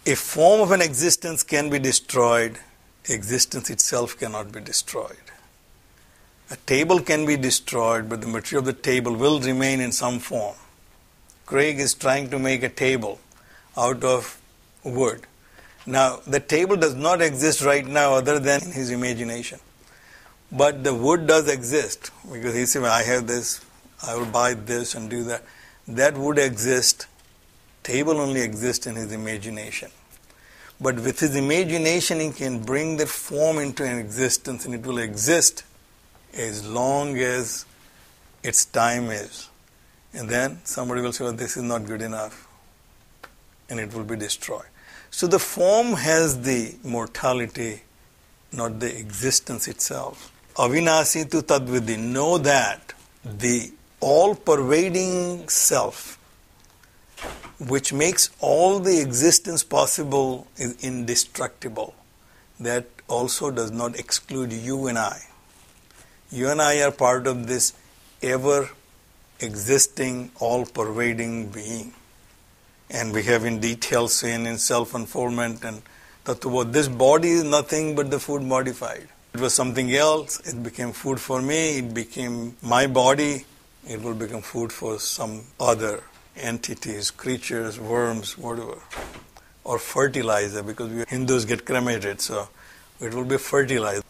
A 0.05 0.15
form 0.15 0.61
of 0.61 0.71
an 0.71 0.83
existence 0.83 1.43
can 1.43 1.71
be 1.71 1.79
destroyed, 1.79 2.59
existence 3.09 3.71
itself 3.71 4.19
cannot 4.19 4.53
be 4.53 4.61
destroyed. 4.61 5.17
A 6.51 6.57
table 6.57 7.01
can 7.01 7.27
be 7.27 7.37
destroyed, 7.37 8.09
but 8.09 8.21
the 8.21 8.29
material 8.29 8.61
of 8.61 8.67
the 8.67 8.81
table 8.81 9.17
will 9.17 9.41
remain 9.41 9.81
in 9.81 9.91
some 9.91 10.21
form. 10.21 10.55
Craig 11.45 11.81
is 11.81 11.95
trying 11.95 12.31
to 12.31 12.39
make 12.39 12.63
a 12.63 12.69
table 12.69 13.19
out 13.77 14.05
of 14.05 14.41
wood. 14.85 15.23
Now, 15.87 16.21
the 16.27 16.41
table 16.41 16.77
does 16.77 16.95
not 16.95 17.23
exist 17.23 17.63
right 17.63 17.87
now 17.87 18.15
other 18.15 18.39
than 18.41 18.63
in 18.63 18.73
his 18.73 18.91
imagination. 18.91 19.61
But 20.51 20.85
the 20.85 20.95
wood 20.95 21.27
does 21.27 21.49
exist 21.49 22.11
because 22.33 22.55
he 22.55 22.67
said, 22.67 22.85
I 22.85 23.03
have 23.03 23.27
this, 23.27 23.65
I 24.05 24.17
will 24.17 24.27
buy 24.27 24.55
this 24.55 24.95
and 24.95 25.11
do 25.11 25.25
that. 25.25 25.45
That 25.89 26.17
would 26.17 26.39
exist. 26.39 27.07
Table 27.83 28.19
only 28.19 28.41
exists 28.41 28.87
in 28.87 28.97
his 28.97 29.13
imagination. 29.13 29.91
But 30.81 30.97
with 30.97 31.21
his 31.21 31.37
imagination, 31.37 32.21
he 32.21 32.31
can 32.31 32.63
bring 32.63 32.97
that 32.99 33.09
form 33.09 33.59
into 33.59 33.85
an 33.85 33.99
existence 33.99 34.67
and 34.67 34.75
it 34.75 34.85
will 34.85 34.99
exist 34.99 35.65
as 36.35 36.67
long 36.67 37.17
as 37.17 37.65
its 38.43 38.65
time 38.65 39.11
is. 39.11 39.49
And 40.13 40.29
then 40.29 40.61
somebody 40.65 41.01
will 41.01 41.13
say, 41.13 41.25
well, 41.25 41.33
this 41.33 41.57
is 41.57 41.63
not 41.63 41.87
good 41.87 42.03
enough. 42.03 42.46
And 43.69 43.81
it 43.81 43.93
will 43.93 44.05
be 44.05 44.17
destroyed. 44.17 44.67
So 45.11 45.27
the 45.27 45.39
form 45.39 45.95
has 45.95 46.43
the 46.43 46.75
mortality, 46.85 47.83
not 48.53 48.81
the 48.81 48.97
existence 48.97 49.67
itself. 49.69 50.33
Avinasi 50.57 51.31
tu 51.31 51.43
tadvidhi. 51.43 51.99
Know 51.99 52.39
that 52.39 52.93
the 53.25 53.73
all 54.01 54.35
pervading 54.35 55.49
self, 55.49 56.19
which 57.59 57.93
makes 57.93 58.31
all 58.41 58.79
the 58.79 59.01
existence 59.01 59.63
possible, 59.63 60.47
is 60.57 60.77
indestructible. 60.85 61.95
That 62.61 62.87
also 63.09 63.51
does 63.51 63.71
not 63.71 63.99
exclude 63.99 64.53
you 64.53 64.87
and 64.87 64.99
I. 64.99 65.23
You 66.31 66.49
and 66.49 66.61
I 66.61 66.83
are 66.83 66.91
part 66.91 67.27
of 67.27 67.47
this 67.47 67.73
ever 68.23 68.71
existing, 69.41 70.31
all 70.41 70.67
pervading 70.67 71.49
being. 71.49 71.93
And 72.91 73.13
we 73.13 73.23
have 73.25 73.45
in 73.45 73.61
detail 73.61 74.09
seen 74.09 74.47
in 74.47 74.59
self 74.59 74.95
unfoldment 74.95 75.65
and 75.65 75.83
Tattva. 76.25 76.73
This 76.73 76.89
body 76.89 77.31
is 77.31 77.45
nothing 77.45 77.95
but 77.95 78.11
the 78.11 78.19
food 78.19 78.43
modified. 78.43 79.09
It 79.35 79.41
was 79.41 79.55
something 79.55 79.95
else, 79.95 80.41
it 80.41 80.63
became 80.63 80.93
food 80.93 81.21
for 81.21 81.43
me, 81.43 81.79
it 81.79 81.93
became 81.93 82.57
my 82.63 82.87
body, 82.87 83.45
it 83.87 84.03
will 84.03 84.15
become 84.15 84.41
food 84.41 84.73
for 84.73 84.99
some 84.99 85.43
other 85.61 86.03
entities, 86.37 87.11
creatures, 87.11 87.79
worms, 87.79 88.39
whatever. 88.39 88.79
Or 89.63 89.79
fertilizer, 89.79 90.63
because 90.63 90.91
we 90.91 91.05
Hindus 91.07 91.45
get 91.45 91.67
cremated, 91.67 92.21
so 92.21 92.49
it 93.01 93.13
will 93.13 93.25
be 93.25 93.37
fertilizer. 93.37 94.03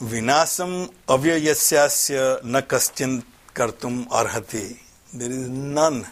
Vinasam 0.00 0.90
avyayasyasya 1.06 2.44
na 2.44 2.62
kaschin 2.62 3.22
kartum 3.54 4.08
arhati. 4.08 4.78
There 5.12 5.30
is 5.30 5.48
none 5.48 6.06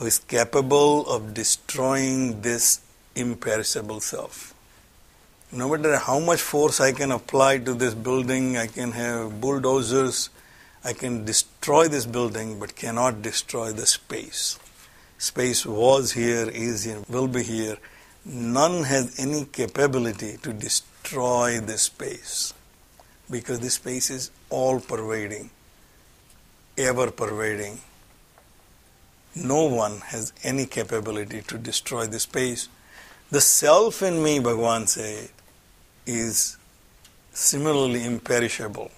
who 0.00 0.06
is 0.06 0.18
capable 0.18 1.06
of 1.10 1.34
destroying 1.34 2.40
this 2.40 2.80
imperishable 3.14 4.00
self. 4.00 4.54
No 5.52 5.68
matter 5.68 5.98
how 5.98 6.18
much 6.18 6.40
force 6.40 6.80
I 6.80 6.92
can 6.92 7.12
apply 7.12 7.58
to 7.58 7.74
this 7.74 7.92
building, 7.92 8.56
I 8.56 8.66
can 8.66 8.92
have 8.92 9.42
bulldozers, 9.42 10.30
I 10.82 10.94
can 10.94 11.26
destroy 11.26 11.86
this 11.88 12.06
building, 12.06 12.58
but 12.58 12.76
cannot 12.76 13.20
destroy 13.20 13.72
the 13.72 13.84
space. 13.84 14.58
Space 15.18 15.66
was 15.66 16.12
here, 16.12 16.48
is 16.48 16.84
here, 16.84 17.02
will 17.10 17.28
be 17.28 17.42
here. 17.42 17.76
None 18.24 18.84
has 18.84 19.20
any 19.20 19.44
capability 19.44 20.38
to 20.38 20.54
destroy 20.54 21.60
this 21.60 21.82
space 21.82 22.54
because 23.30 23.60
this 23.60 23.74
space 23.74 24.08
is 24.08 24.30
all 24.48 24.80
pervading, 24.80 25.50
ever 26.78 27.10
pervading. 27.10 27.80
No 29.34 29.64
one 29.64 29.98
has 30.06 30.32
any 30.42 30.66
capability 30.66 31.42
to 31.42 31.58
destroy 31.58 32.06
the 32.06 32.18
space. 32.18 32.68
The 33.30 33.40
self 33.40 34.02
in 34.02 34.22
me, 34.22 34.40
Bhagavan 34.40 34.88
said, 34.88 35.30
is 36.04 36.56
similarly 37.32 38.04
imperishable, 38.04 38.90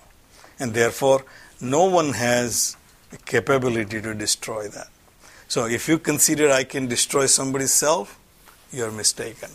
and 0.58 0.72
therefore 0.72 1.24
no 1.60 1.84
one 1.84 2.14
has 2.14 2.76
a 3.12 3.18
capability 3.18 4.00
to 4.00 4.14
destroy 4.14 4.68
that. 4.68 4.88
So 5.48 5.66
if 5.66 5.86
you 5.86 5.98
consider 5.98 6.50
I 6.50 6.64
can 6.64 6.86
destroy 6.86 7.26
somebody's 7.26 7.72
self, 7.72 8.18
you 8.72 8.84
are 8.84 8.90
mistaken. 8.90 9.50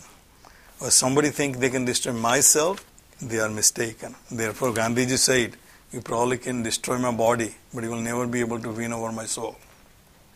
Or 0.80 0.90
somebody 0.92 1.30
think 1.30 1.58
they 1.58 1.70
can 1.70 1.84
destroy 1.84 2.12
myself, 2.12 2.84
they 3.20 3.40
are 3.40 3.48
mistaken. 3.48 4.14
Therefore 4.30 4.70
Gandhiji 4.70 5.18
said, 5.18 5.56
you 5.92 6.00
probably 6.00 6.38
can 6.38 6.62
destroy 6.62 6.98
my 6.98 7.10
body, 7.10 7.56
but 7.74 7.82
you 7.82 7.90
will 7.90 8.00
never 8.00 8.26
be 8.28 8.40
able 8.40 8.60
to 8.60 8.70
win 8.70 8.92
over 8.92 9.10
my 9.10 9.24
soul. 9.24 9.56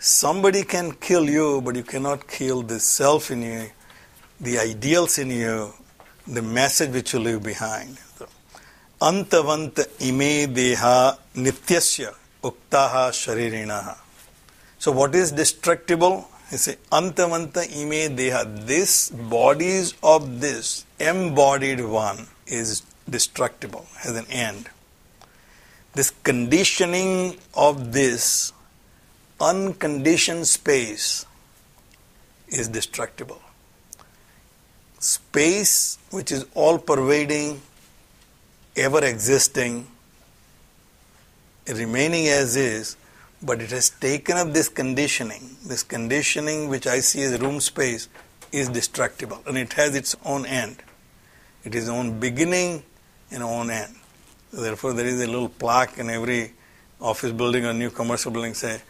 Somebody 0.05 0.65
can 0.65 0.91
kill 0.95 1.31
you, 1.31 1.61
but 1.61 1.77
you 1.77 1.85
cannot 1.85 2.27
kill 2.27 2.63
the 2.63 2.81
self 2.81 3.31
in 3.31 3.43
you, 3.43 3.71
the 4.41 4.59
ideals 4.59 5.17
in 5.17 5.31
you, 5.31 5.73
the 6.27 6.43
message 6.43 6.91
which 6.91 7.13
you 7.13 7.21
leave 7.21 7.45
behind. 7.45 7.99
Ime 9.01 10.49
deha 10.57 11.17
nityasya 11.37 12.13
uktaha 12.43 13.13
sharirinaha. 13.13 13.97
So 14.81 14.91
what 14.91 15.15
is 15.15 15.31
destructible? 15.31 16.29
He 16.51 16.57
say 16.57 16.79
antavanta 16.91 17.63
ime 17.71 18.17
deha. 18.17 18.67
This 18.67 19.09
bodies 19.09 19.95
of 20.03 20.41
this 20.41 20.85
embodied 20.99 21.81
one 21.81 22.27
is 22.49 22.83
destructible, 23.09 23.87
has 23.99 24.17
an 24.17 24.27
end. 24.31 24.69
This 25.95 26.11
conditioning 26.25 27.37
of 27.55 27.93
this 27.93 28.53
unconditioned 29.43 30.47
space 30.47 31.27
is 32.49 32.69
destructible 32.69 33.43
space 35.03 35.99
which 36.11 36.31
is 36.31 36.47
all 36.55 36.79
pervading, 36.79 37.61
ever 38.77 39.05
existing, 39.05 39.87
remaining 41.69 42.29
as 42.29 42.57
is, 42.57 42.97
but 43.43 43.61
it 43.61 43.71
has 43.71 43.91
taken 43.91 44.37
up 44.37 44.53
this 44.53 44.69
conditioning. 44.69 45.57
This 45.65 45.83
conditioning, 45.83 46.69
which 46.69 46.87
I 46.87 47.01
see 47.01 47.23
as 47.23 47.41
room 47.41 47.61
space, 47.61 48.09
is 48.53 48.69
destructible 48.69 49.43
and 49.47 49.57
it 49.57 49.73
has 49.75 49.97
its 49.97 50.15
own 50.25 50.47
end. 50.47 50.77
It 51.65 51.75
is 51.75 51.89
own 51.89 52.21
beginning 52.21 52.83
and 53.31 53.43
own 53.43 53.71
end. 53.71 53.95
Therefore, 54.53 54.93
there 54.93 55.07
is 55.07 55.21
a 55.21 55.27
little 55.27 55.49
plaque 55.49 55.99
in 55.99 56.11
every 56.11 56.53
office 57.01 57.33
building 57.33 57.65
or 57.65 57.73
new 57.73 57.91
commercial 57.91 58.31
building 58.31 58.55
say, 58.55 58.81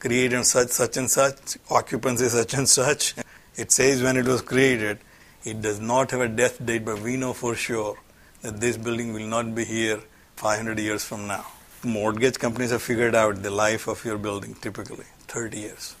create 0.00 0.32
and 0.32 0.46
such, 0.46 0.70
such 0.70 0.96
and 0.96 1.10
such, 1.10 1.58
occupancy 1.70 2.28
such 2.28 2.54
and 2.54 2.68
such. 2.68 3.14
It 3.56 3.70
says 3.70 4.02
when 4.02 4.16
it 4.16 4.26
was 4.26 4.42
created, 4.42 4.98
it 5.44 5.60
does 5.60 5.78
not 5.78 6.10
have 6.10 6.22
a 6.22 6.28
death 6.28 6.64
date, 6.64 6.84
but 6.84 7.00
we 7.00 7.16
know 7.16 7.34
for 7.34 7.54
sure 7.54 7.96
that 8.42 8.60
this 8.60 8.76
building 8.76 9.12
will 9.12 9.26
not 9.26 9.54
be 9.54 9.64
here 9.64 10.00
500 10.36 10.78
years 10.78 11.04
from 11.04 11.26
now. 11.26 11.46
Mortgage 11.84 12.38
companies 12.38 12.70
have 12.70 12.82
figured 12.82 13.14
out 13.14 13.42
the 13.42 13.50
life 13.50 13.86
of 13.86 14.04
your 14.04 14.18
building 14.18 14.54
typically 14.54 15.04
30 15.28 15.58
years. 15.58 15.94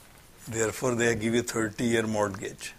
Therefore, 0.48 0.94
they 0.94 1.14
give 1.14 1.34
you 1.34 1.42
30 1.42 1.84
year 1.84 2.06
mortgage 2.06 2.74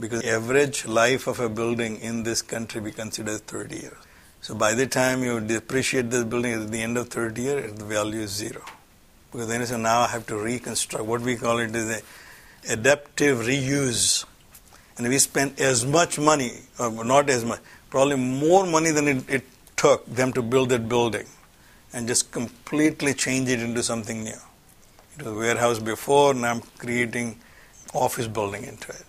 because 0.00 0.24
average 0.24 0.86
life 0.86 1.26
of 1.26 1.40
a 1.40 1.48
building 1.48 1.98
in 2.00 2.22
this 2.24 2.42
country 2.42 2.80
we 2.80 2.92
consider 2.92 3.38
30 3.38 3.76
years. 3.76 3.96
So 4.40 4.54
by 4.54 4.74
the 4.74 4.86
time 4.86 5.22
you 5.22 5.40
depreciate 5.40 6.10
this 6.10 6.24
building 6.24 6.52
at 6.52 6.70
the 6.70 6.82
end 6.82 6.96
of 6.96 7.08
30 7.08 7.42
years, 7.42 7.72
the 7.74 7.84
value 7.84 8.20
is 8.20 8.30
zero. 8.30 8.62
Because 9.30 9.48
then 9.48 9.64
say, 9.66 9.78
now 9.78 10.00
I 10.00 10.08
have 10.08 10.26
to 10.26 10.36
reconstruct. 10.36 11.04
What 11.04 11.20
we 11.20 11.36
call 11.36 11.58
it 11.58 11.74
is 11.74 11.88
a 11.88 12.72
adaptive 12.72 13.38
reuse. 13.38 14.24
And 14.96 15.06
we 15.08 15.18
spend 15.18 15.60
as 15.60 15.86
much 15.86 16.18
money, 16.18 16.52
or 16.78 17.04
not 17.04 17.30
as 17.30 17.44
much, 17.44 17.60
probably 17.90 18.16
more 18.16 18.66
money 18.66 18.90
than 18.90 19.06
it, 19.06 19.30
it 19.30 19.44
took 19.76 20.04
them 20.06 20.32
to 20.32 20.42
build 20.42 20.70
that 20.70 20.88
building 20.88 21.26
and 21.92 22.08
just 22.08 22.32
completely 22.32 23.14
change 23.14 23.48
it 23.48 23.60
into 23.60 23.82
something 23.82 24.24
new. 24.24 24.40
It 25.18 25.24
was 25.24 25.26
a 25.26 25.34
warehouse 25.34 25.78
before, 25.78 26.34
now 26.34 26.50
I'm 26.50 26.60
creating 26.78 27.38
office 27.94 28.26
building 28.26 28.64
into 28.64 28.90
it. 28.90 29.04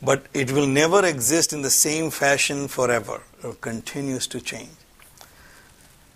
But 0.00 0.26
it 0.34 0.50
will 0.50 0.66
never 0.66 1.04
exist 1.04 1.52
in 1.52 1.62
the 1.62 1.70
same 1.70 2.10
fashion 2.10 2.66
forever. 2.66 3.22
It 3.44 3.60
continues 3.60 4.26
to 4.28 4.40
change. 4.40 4.70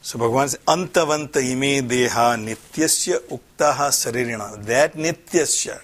So 0.06 0.20
Bhagavan 0.20 0.48
says, 0.48 0.60
Antavanta 0.68 1.42
ime 1.42 1.82
deha 1.88 2.36
nityasya 2.38 3.22
uktaha 3.28 3.90
saririna. 3.90 4.64
That 4.64 4.94
nityasya, 4.94 5.80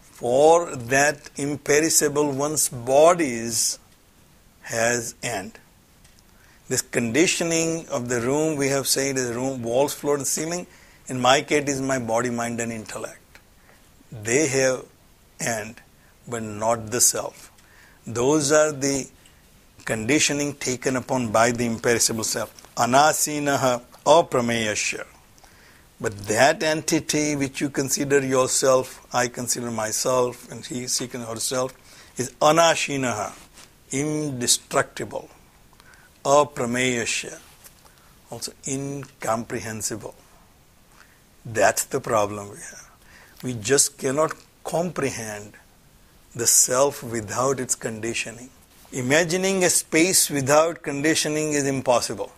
for 0.00 0.74
that 0.74 1.30
imperishable 1.36 2.32
one's 2.32 2.68
bodies 2.68 3.78
has 4.62 5.14
end. 5.22 5.56
This 6.68 6.82
conditioning 6.82 7.86
of 7.90 8.08
the 8.08 8.20
room, 8.20 8.56
we 8.56 8.70
have 8.70 8.88
said, 8.88 9.16
is 9.16 9.32
room, 9.36 9.62
walls, 9.62 9.94
floor, 9.94 10.16
and 10.16 10.26
ceiling. 10.26 10.66
In 11.06 11.20
my 11.20 11.40
case, 11.42 11.68
is 11.68 11.80
my 11.80 12.00
body, 12.00 12.30
mind, 12.30 12.58
and 12.58 12.72
intellect. 12.72 13.38
They 14.10 14.48
have 14.48 14.84
end, 15.38 15.76
but 16.26 16.42
not 16.42 16.90
the 16.90 17.00
self. 17.00 17.52
Those 18.04 18.50
are 18.50 18.72
the 18.72 19.08
conditioning 19.84 20.54
taken 20.54 20.96
upon 20.96 21.30
by 21.30 21.52
the 21.52 21.66
imperishable 21.66 22.24
self. 22.24 22.64
Anasinaha 22.78 23.82
aprameyasya. 24.06 25.04
But 26.00 26.16
that 26.28 26.62
entity 26.62 27.34
which 27.34 27.60
you 27.60 27.70
consider 27.70 28.24
yourself, 28.24 29.04
I 29.12 29.26
consider 29.26 29.72
myself, 29.72 30.48
and 30.48 30.64
he 30.64 30.86
seeking 30.86 31.22
herself, 31.22 31.74
is 32.16 32.30
anashinaha, 32.40 33.32
indestructible 33.90 35.28
aprameyasya, 36.24 37.40
also 38.30 38.52
incomprehensible. 38.68 40.14
That's 41.44 41.84
the 41.84 42.00
problem 42.00 42.50
we 42.50 42.58
have. 42.58 42.90
We 43.42 43.54
just 43.54 43.98
cannot 43.98 44.34
comprehend 44.62 45.54
the 46.32 46.46
self 46.46 47.02
without 47.02 47.58
its 47.58 47.74
conditioning. 47.74 48.50
Imagining 48.92 49.64
a 49.64 49.70
space 49.70 50.30
without 50.30 50.82
conditioning 50.82 51.54
is 51.54 51.66
impossible. 51.66 52.30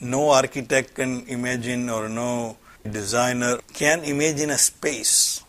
No 0.00 0.30
architect 0.30 0.94
can 0.94 1.26
imagine, 1.28 1.88
or 1.88 2.08
no 2.08 2.56
designer 2.88 3.58
can 3.72 4.04
imagine 4.04 4.50
a 4.50 4.58
space. 4.58 5.42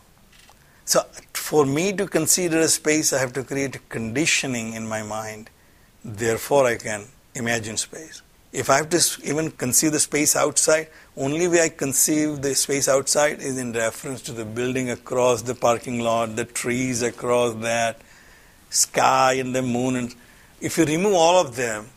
So, 0.84 1.00
for 1.32 1.66
me 1.66 1.92
to 1.94 2.06
consider 2.06 2.60
a 2.60 2.68
space, 2.68 3.12
I 3.12 3.18
have 3.18 3.32
to 3.34 3.44
create 3.44 3.88
conditioning 3.88 4.74
in 4.74 4.86
my 4.88 5.02
mind 5.02 5.50
Therefore, 6.08 6.66
I 6.66 6.76
can 6.76 7.04
imagine 7.34 7.76
space. 7.76 8.22
If 8.52 8.70
I 8.70 8.76
have 8.76 8.88
to 8.90 9.00
even 9.24 9.50
conceive 9.50 9.90
the 9.90 9.98
space 9.98 10.36
outside, 10.36 10.86
only 11.16 11.48
way 11.48 11.62
I 11.62 11.68
conceive 11.68 12.42
the 12.42 12.54
space 12.54 12.86
outside 12.86 13.40
is 13.40 13.58
in 13.58 13.72
reference 13.72 14.22
to 14.22 14.32
the 14.32 14.44
building 14.44 14.88
across 14.88 15.42
the 15.42 15.56
parking 15.56 15.98
lot, 15.98 16.36
the 16.36 16.44
trees 16.44 17.02
across 17.02 17.54
that, 17.54 18.00
sky 18.70 19.32
and 19.32 19.52
the 19.52 19.62
moon. 19.62 19.96
And 19.96 20.14
if 20.60 20.78
you 20.78 20.84
remove 20.84 21.14
all 21.14 21.40
of 21.40 21.56
them, 21.56 21.88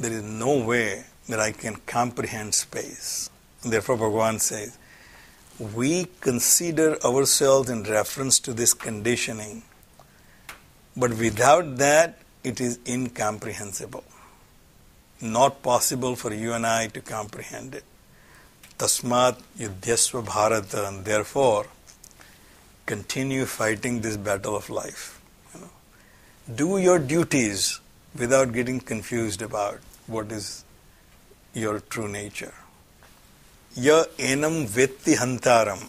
there 0.00 0.12
is 0.12 0.22
no 0.22 0.58
way 0.58 1.04
that 1.28 1.40
I 1.40 1.52
can 1.52 1.76
comprehend 1.86 2.54
space. 2.54 3.30
Therefore, 3.62 3.96
Bhagavan 3.96 4.40
says, 4.40 4.76
we 5.58 6.06
consider 6.20 6.98
ourselves 7.04 7.70
in 7.70 7.84
reference 7.84 8.40
to 8.40 8.52
this 8.52 8.74
conditioning, 8.74 9.62
but 10.96 11.10
without 11.10 11.76
that, 11.76 12.18
it 12.42 12.60
is 12.60 12.80
incomprehensible. 12.86 14.04
Not 15.20 15.62
possible 15.62 16.16
for 16.16 16.34
you 16.34 16.52
and 16.52 16.66
I 16.66 16.88
to 16.88 17.00
comprehend 17.00 17.76
it. 17.76 17.84
Tasmat 18.78 19.40
yudhyasva 19.56 20.24
bharata, 20.24 20.88
and 20.88 21.04
therefore 21.04 21.66
continue 22.86 23.44
fighting 23.44 24.00
this 24.00 24.16
battle 24.16 24.56
of 24.56 24.68
life. 24.68 25.20
You 25.54 25.60
know. 25.60 25.70
Do 26.56 26.78
your 26.78 26.98
duties 26.98 27.78
without 28.18 28.52
getting 28.52 28.80
confused 28.80 29.42
about 29.42 29.80
what 30.06 30.30
is 30.30 30.64
your 31.54 31.80
true 31.80 32.08
nature. 32.08 32.54
Ya 33.74 34.04
enam 34.18 34.66
vetti 34.66 35.14
hantaram, 35.16 35.80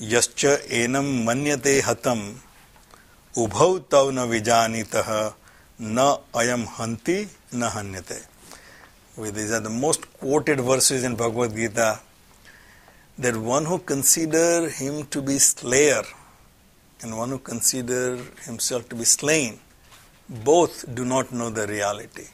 yascha 0.00 0.58
enam 0.68 1.24
manyate 1.24 1.80
hatam, 1.82 2.34
ubhau 3.36 3.88
tau 3.88 4.10
na 4.10 4.26
vijanitaha, 4.26 5.34
na 5.78 6.16
ayam 6.34 6.66
hanti 6.66 7.28
na 7.52 7.70
hanyate. 7.70 8.26
These 9.16 9.52
are 9.52 9.60
the 9.60 9.70
most 9.70 10.10
quoted 10.18 10.60
verses 10.60 11.04
in 11.04 11.16
Bhagavad 11.16 11.54
Gita 11.54 12.00
that 13.18 13.36
one 13.36 13.66
who 13.66 13.78
consider 13.78 14.68
him 14.68 15.04
to 15.06 15.20
be 15.20 15.38
slayer 15.38 16.02
and 17.02 17.16
one 17.16 17.28
who 17.28 17.38
consider 17.38 18.16
himself 18.46 18.88
to 18.88 18.96
be 18.96 19.04
slain 19.04 19.58
both 20.28 20.84
do 20.94 21.04
not 21.04 21.32
know 21.32 21.50
the 21.50 21.66
reality 21.66 22.26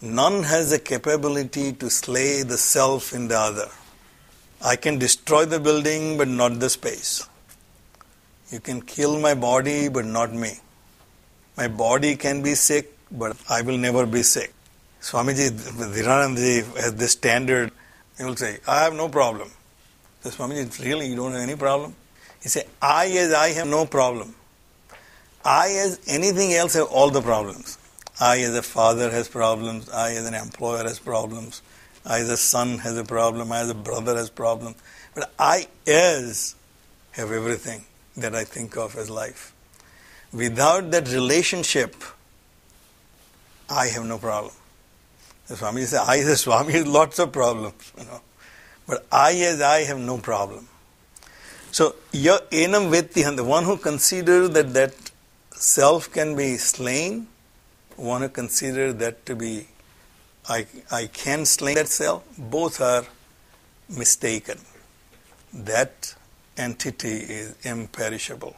none 0.00 0.42
has 0.42 0.70
the 0.70 0.78
capability 0.78 1.72
to 1.72 1.88
slay 1.88 2.42
the 2.42 2.58
self 2.58 3.12
in 3.12 3.28
the 3.28 3.38
other 3.38 3.68
i 4.62 4.76
can 4.76 4.98
destroy 4.98 5.44
the 5.44 5.60
building 5.60 6.16
but 6.18 6.28
not 6.28 6.60
the 6.60 6.70
space 6.70 7.26
you 8.52 8.60
can 8.60 8.82
kill 8.82 9.18
my 9.18 9.32
body, 9.34 9.88
but 9.88 10.04
not 10.04 10.32
me. 10.34 10.52
My 11.56 11.68
body 11.68 12.16
can 12.16 12.42
be 12.42 12.54
sick, 12.54 12.92
but 13.10 13.34
I 13.48 13.62
will 13.62 13.78
never 13.78 14.04
be 14.04 14.22
sick. 14.22 14.52
Swamiji, 15.00 15.50
Dhiranandji 15.50 16.76
has 16.76 16.94
this 16.94 17.12
standard. 17.12 17.72
He 18.18 18.24
will 18.24 18.36
say, 18.36 18.58
I 18.68 18.84
have 18.84 18.92
no 18.92 19.08
problem. 19.08 19.50
So 20.20 20.28
Swamiji, 20.30 20.84
really, 20.84 21.06
you 21.06 21.16
don't 21.16 21.32
have 21.32 21.40
any 21.40 21.56
problem? 21.56 21.96
He 22.42 22.50
say, 22.50 22.64
I 22.82 23.06
as 23.06 23.32
I 23.32 23.48
have 23.52 23.66
no 23.66 23.86
problem. 23.86 24.34
I 25.44 25.70
as 25.70 26.00
anything 26.06 26.52
else 26.52 26.74
have 26.74 26.86
all 26.88 27.10
the 27.10 27.22
problems. 27.22 27.78
I 28.20 28.40
as 28.40 28.54
a 28.54 28.62
father 28.62 29.10
has 29.10 29.28
problems. 29.28 29.88
I 29.90 30.12
as 30.12 30.26
an 30.26 30.34
employer 30.34 30.84
has 30.84 30.98
problems. 30.98 31.62
I 32.04 32.20
as 32.20 32.28
a 32.28 32.36
son 32.36 32.78
has 32.78 32.96
a 32.96 33.04
problem. 33.04 33.52
I 33.52 33.60
as 33.60 33.70
a 33.70 33.74
brother 33.74 34.16
has 34.16 34.30
problems. 34.30 34.76
But 35.14 35.32
I 35.38 35.66
as 35.86 36.54
have 37.12 37.30
everything 37.30 37.84
that 38.16 38.34
I 38.34 38.44
think 38.44 38.76
of 38.76 38.96
as 38.96 39.10
life. 39.10 39.52
Without 40.32 40.90
that 40.92 41.08
relationship, 41.08 41.96
I 43.68 43.88
have 43.88 44.04
no 44.04 44.18
problem. 44.18 44.54
The 45.48 45.56
Swami 45.56 45.82
says, 45.82 46.00
I 46.06 46.18
as 46.18 46.40
Swami 46.40 46.72
has 46.72 46.86
lots 46.86 47.18
of 47.18 47.32
problems, 47.32 47.92
you 47.98 48.04
know. 48.04 48.20
But 48.86 49.06
I 49.10 49.34
as 49.34 49.60
I 49.60 49.84
have 49.84 49.98
no 49.98 50.18
problem. 50.18 50.68
So, 51.70 51.96
ya 52.12 52.38
enam 52.50 52.90
vetti 52.90 53.36
the 53.36 53.44
one 53.44 53.64
who 53.64 53.76
considers 53.76 54.50
that 54.50 54.74
that 54.74 54.94
self 55.54 56.12
can 56.12 56.36
be 56.36 56.56
slain, 56.56 57.28
one 57.96 58.22
who 58.22 58.28
consider 58.28 58.92
that 58.92 59.24
to 59.26 59.36
be, 59.36 59.68
I, 60.48 60.66
I 60.90 61.06
can 61.06 61.44
slay 61.44 61.74
that 61.74 61.88
self, 61.88 62.24
both 62.36 62.80
are 62.80 63.04
mistaken. 63.88 64.58
That 65.52 66.14
entity 66.56 67.16
is 67.16 67.54
imperishable. 67.62 68.56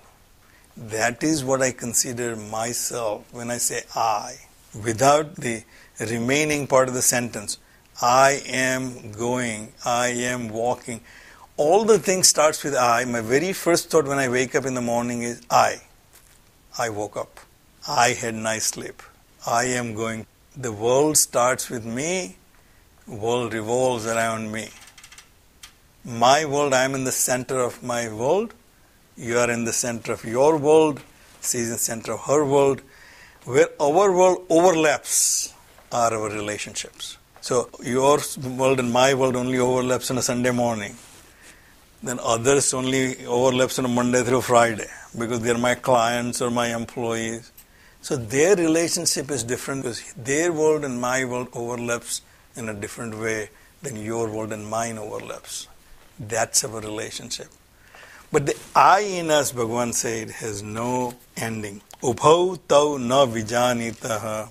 That 0.77 1.23
is 1.23 1.45
what 1.45 1.63
I 1.63 1.71
consider 1.71 2.35
myself 2.37 3.33
when 3.33 3.51
I 3.51 3.59
say 3.59 3.83
I. 3.95 4.37
Without 4.83 5.37
the 5.37 5.63
remaining 6.01 6.67
part 6.67 6.89
of 6.89 6.95
the 6.95 7.03
sentence, 7.03 7.59
I 8.03 8.43
am 8.47 9.13
going, 9.13 9.73
I 9.85 10.09
am 10.09 10.49
walking. 10.49 11.01
All 11.57 11.85
the 11.85 12.01
things 12.01 12.27
starts 12.27 12.65
with 12.65 12.75
I. 12.75 13.05
My 13.05 13.21
very 13.21 13.53
first 13.53 13.91
thought 13.91 14.07
when 14.07 14.19
I 14.19 14.29
wake 14.29 14.57
up 14.57 14.67
in 14.67 14.75
the 14.75 14.81
morning 14.81 15.23
is 15.23 15.43
I. 15.49 15.83
I 16.79 16.89
woke 16.91 17.17
up. 17.17 17.41
I 17.89 18.11
had 18.11 18.35
nice 18.35 18.67
sleep. 18.67 19.03
I 19.47 19.65
am 19.65 19.95
going. 19.95 20.27
The 20.57 20.73
world 20.73 21.17
starts 21.17 21.71
with 21.71 21.85
me. 21.85 22.37
World 23.07 23.53
revolves 23.53 24.07
around 24.07 24.51
me 24.51 24.69
my 26.05 26.45
world, 26.45 26.75
I 26.75 26.85
am 26.85 26.95
in 26.95 27.05
the 27.05 27.13
center 27.13 27.61
of 27.61 27.83
my 27.83 28.13
world, 28.13 28.53
you 29.17 29.39
are 29.39 29.51
in 29.51 29.65
the 29.65 29.73
center 29.73 30.13
of 30.13 30.23
your 30.25 30.59
world, 30.59 31.01
she 31.41 31.59
is 31.59 31.69
in 31.69 31.73
the 31.73 31.79
center 31.79 32.13
of 32.13 32.21
her 32.25 32.45
world. 32.45 32.83
Where 33.45 33.69
our 33.81 34.13
world 34.13 34.47
overlaps 34.49 35.55
are 35.93 36.13
our 36.15 36.31
relationships. 36.31 37.19
So 37.41 37.71
your 37.83 38.19
world 38.43 38.81
and 38.81 38.93
my 38.93 39.15
world 39.15 39.37
only 39.37 39.59
overlaps 39.59 40.11
on 40.11 40.19
a 40.19 40.23
Sunday 40.23 40.51
morning. 40.51 40.97
Then 42.05 42.21
others 42.23 42.75
only 42.75 43.25
overlaps 43.25 43.79
on 43.79 43.91
Monday 43.95 44.23
through 44.23 44.43
Friday 44.43 44.89
because 45.19 45.41
they 45.41 45.51
are 45.51 45.59
my 45.59 45.75
clients 45.75 46.43
or 46.43 46.51
my 46.51 46.75
employees. 46.75 47.51
So 48.03 48.17
their 48.17 48.55
relationship 48.57 49.31
is 49.31 49.43
different 49.43 49.85
because 49.85 50.13
their 50.13 50.53
world 50.53 50.85
and 50.85 51.01
my 51.01 51.25
world 51.25 51.49
overlaps 51.55 52.21
in 52.57 52.69
a 52.69 52.75
different 52.75 53.19
way 53.19 53.49
than 53.81 53.97
your 53.97 54.29
world 54.29 54.53
and 54.53 54.69
mine 54.69 54.99
overlaps. 54.99 55.67
That's 56.21 56.63
our 56.65 56.79
relationship. 56.79 57.49
But 58.31 58.47
the 58.47 58.57
I 58.77 59.01
in 59.01 59.31
us, 59.31 59.53
Bhagavan 59.53 59.95
said, 59.95 60.31
has 60.33 60.63
no 60.63 61.15
ending. 61.39 61.81
Ubhau 62.03 62.59
tau 62.69 62.99
na 62.99 63.25
vijanitaha 63.25 64.51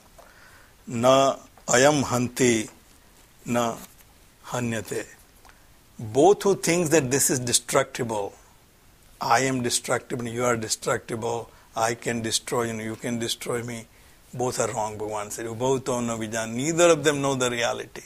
na 0.88 1.36
ayam 1.68 2.04
hanti 2.04 2.68
na 3.46 3.78
hanyate. 4.48 5.06
Both 6.00 6.44
who 6.44 6.56
think 6.56 6.90
that 6.90 7.12
this 7.12 7.30
is 7.30 7.40
destructible, 7.40 8.34
I 9.22 9.42
am 9.42 9.62
destructible, 9.62 10.28
you 10.28 10.44
are 10.44 10.58
destructible, 10.58 11.50
I 11.76 11.94
can 11.94 12.22
destroy 12.22 12.64
you, 12.64 12.82
you 12.82 12.96
can 12.96 13.20
destroy 13.20 13.64
me, 13.64 13.88
both 14.34 14.60
are 14.60 14.72
wrong, 14.74 14.98
Bhagavan 14.98 15.32
said. 15.32 15.46
Ubhau 15.46 15.84
tau 15.84 16.00
na 16.00 16.18
vijan. 16.18 16.54
Neither 16.54 16.90
of 16.90 17.04
them 17.04 17.22
know 17.22 17.36
the 17.36 17.52
reality. 17.52 18.02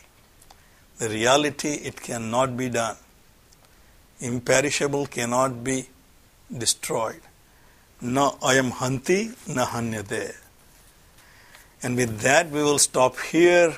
The 0.98 1.10
reality, 1.10 1.70
it 1.70 2.02
cannot 2.02 2.58
be 2.58 2.70
done. 2.70 2.98
Imperishable 4.20 5.06
cannot 5.06 5.64
be 5.64 5.88
destroyed. 6.56 7.22
Na 8.02 8.32
ayam 8.32 8.72
hanti, 8.72 9.32
na 9.48 9.66
hanyate. 9.66 10.36
And 11.82 11.96
with 11.96 12.20
that, 12.20 12.50
we 12.50 12.62
will 12.62 12.80
stop 12.80 13.18
here. 13.20 13.78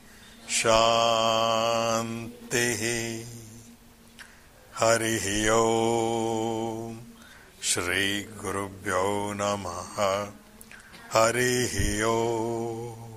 शान्तिः 0.51 2.81
हरिः 4.79 5.53
ॐ 5.53 6.97
श्रीगुरुभ्यो 7.63 9.33
नमः। 9.35 9.95
हरि 11.13 12.01
ॐ 12.05 13.10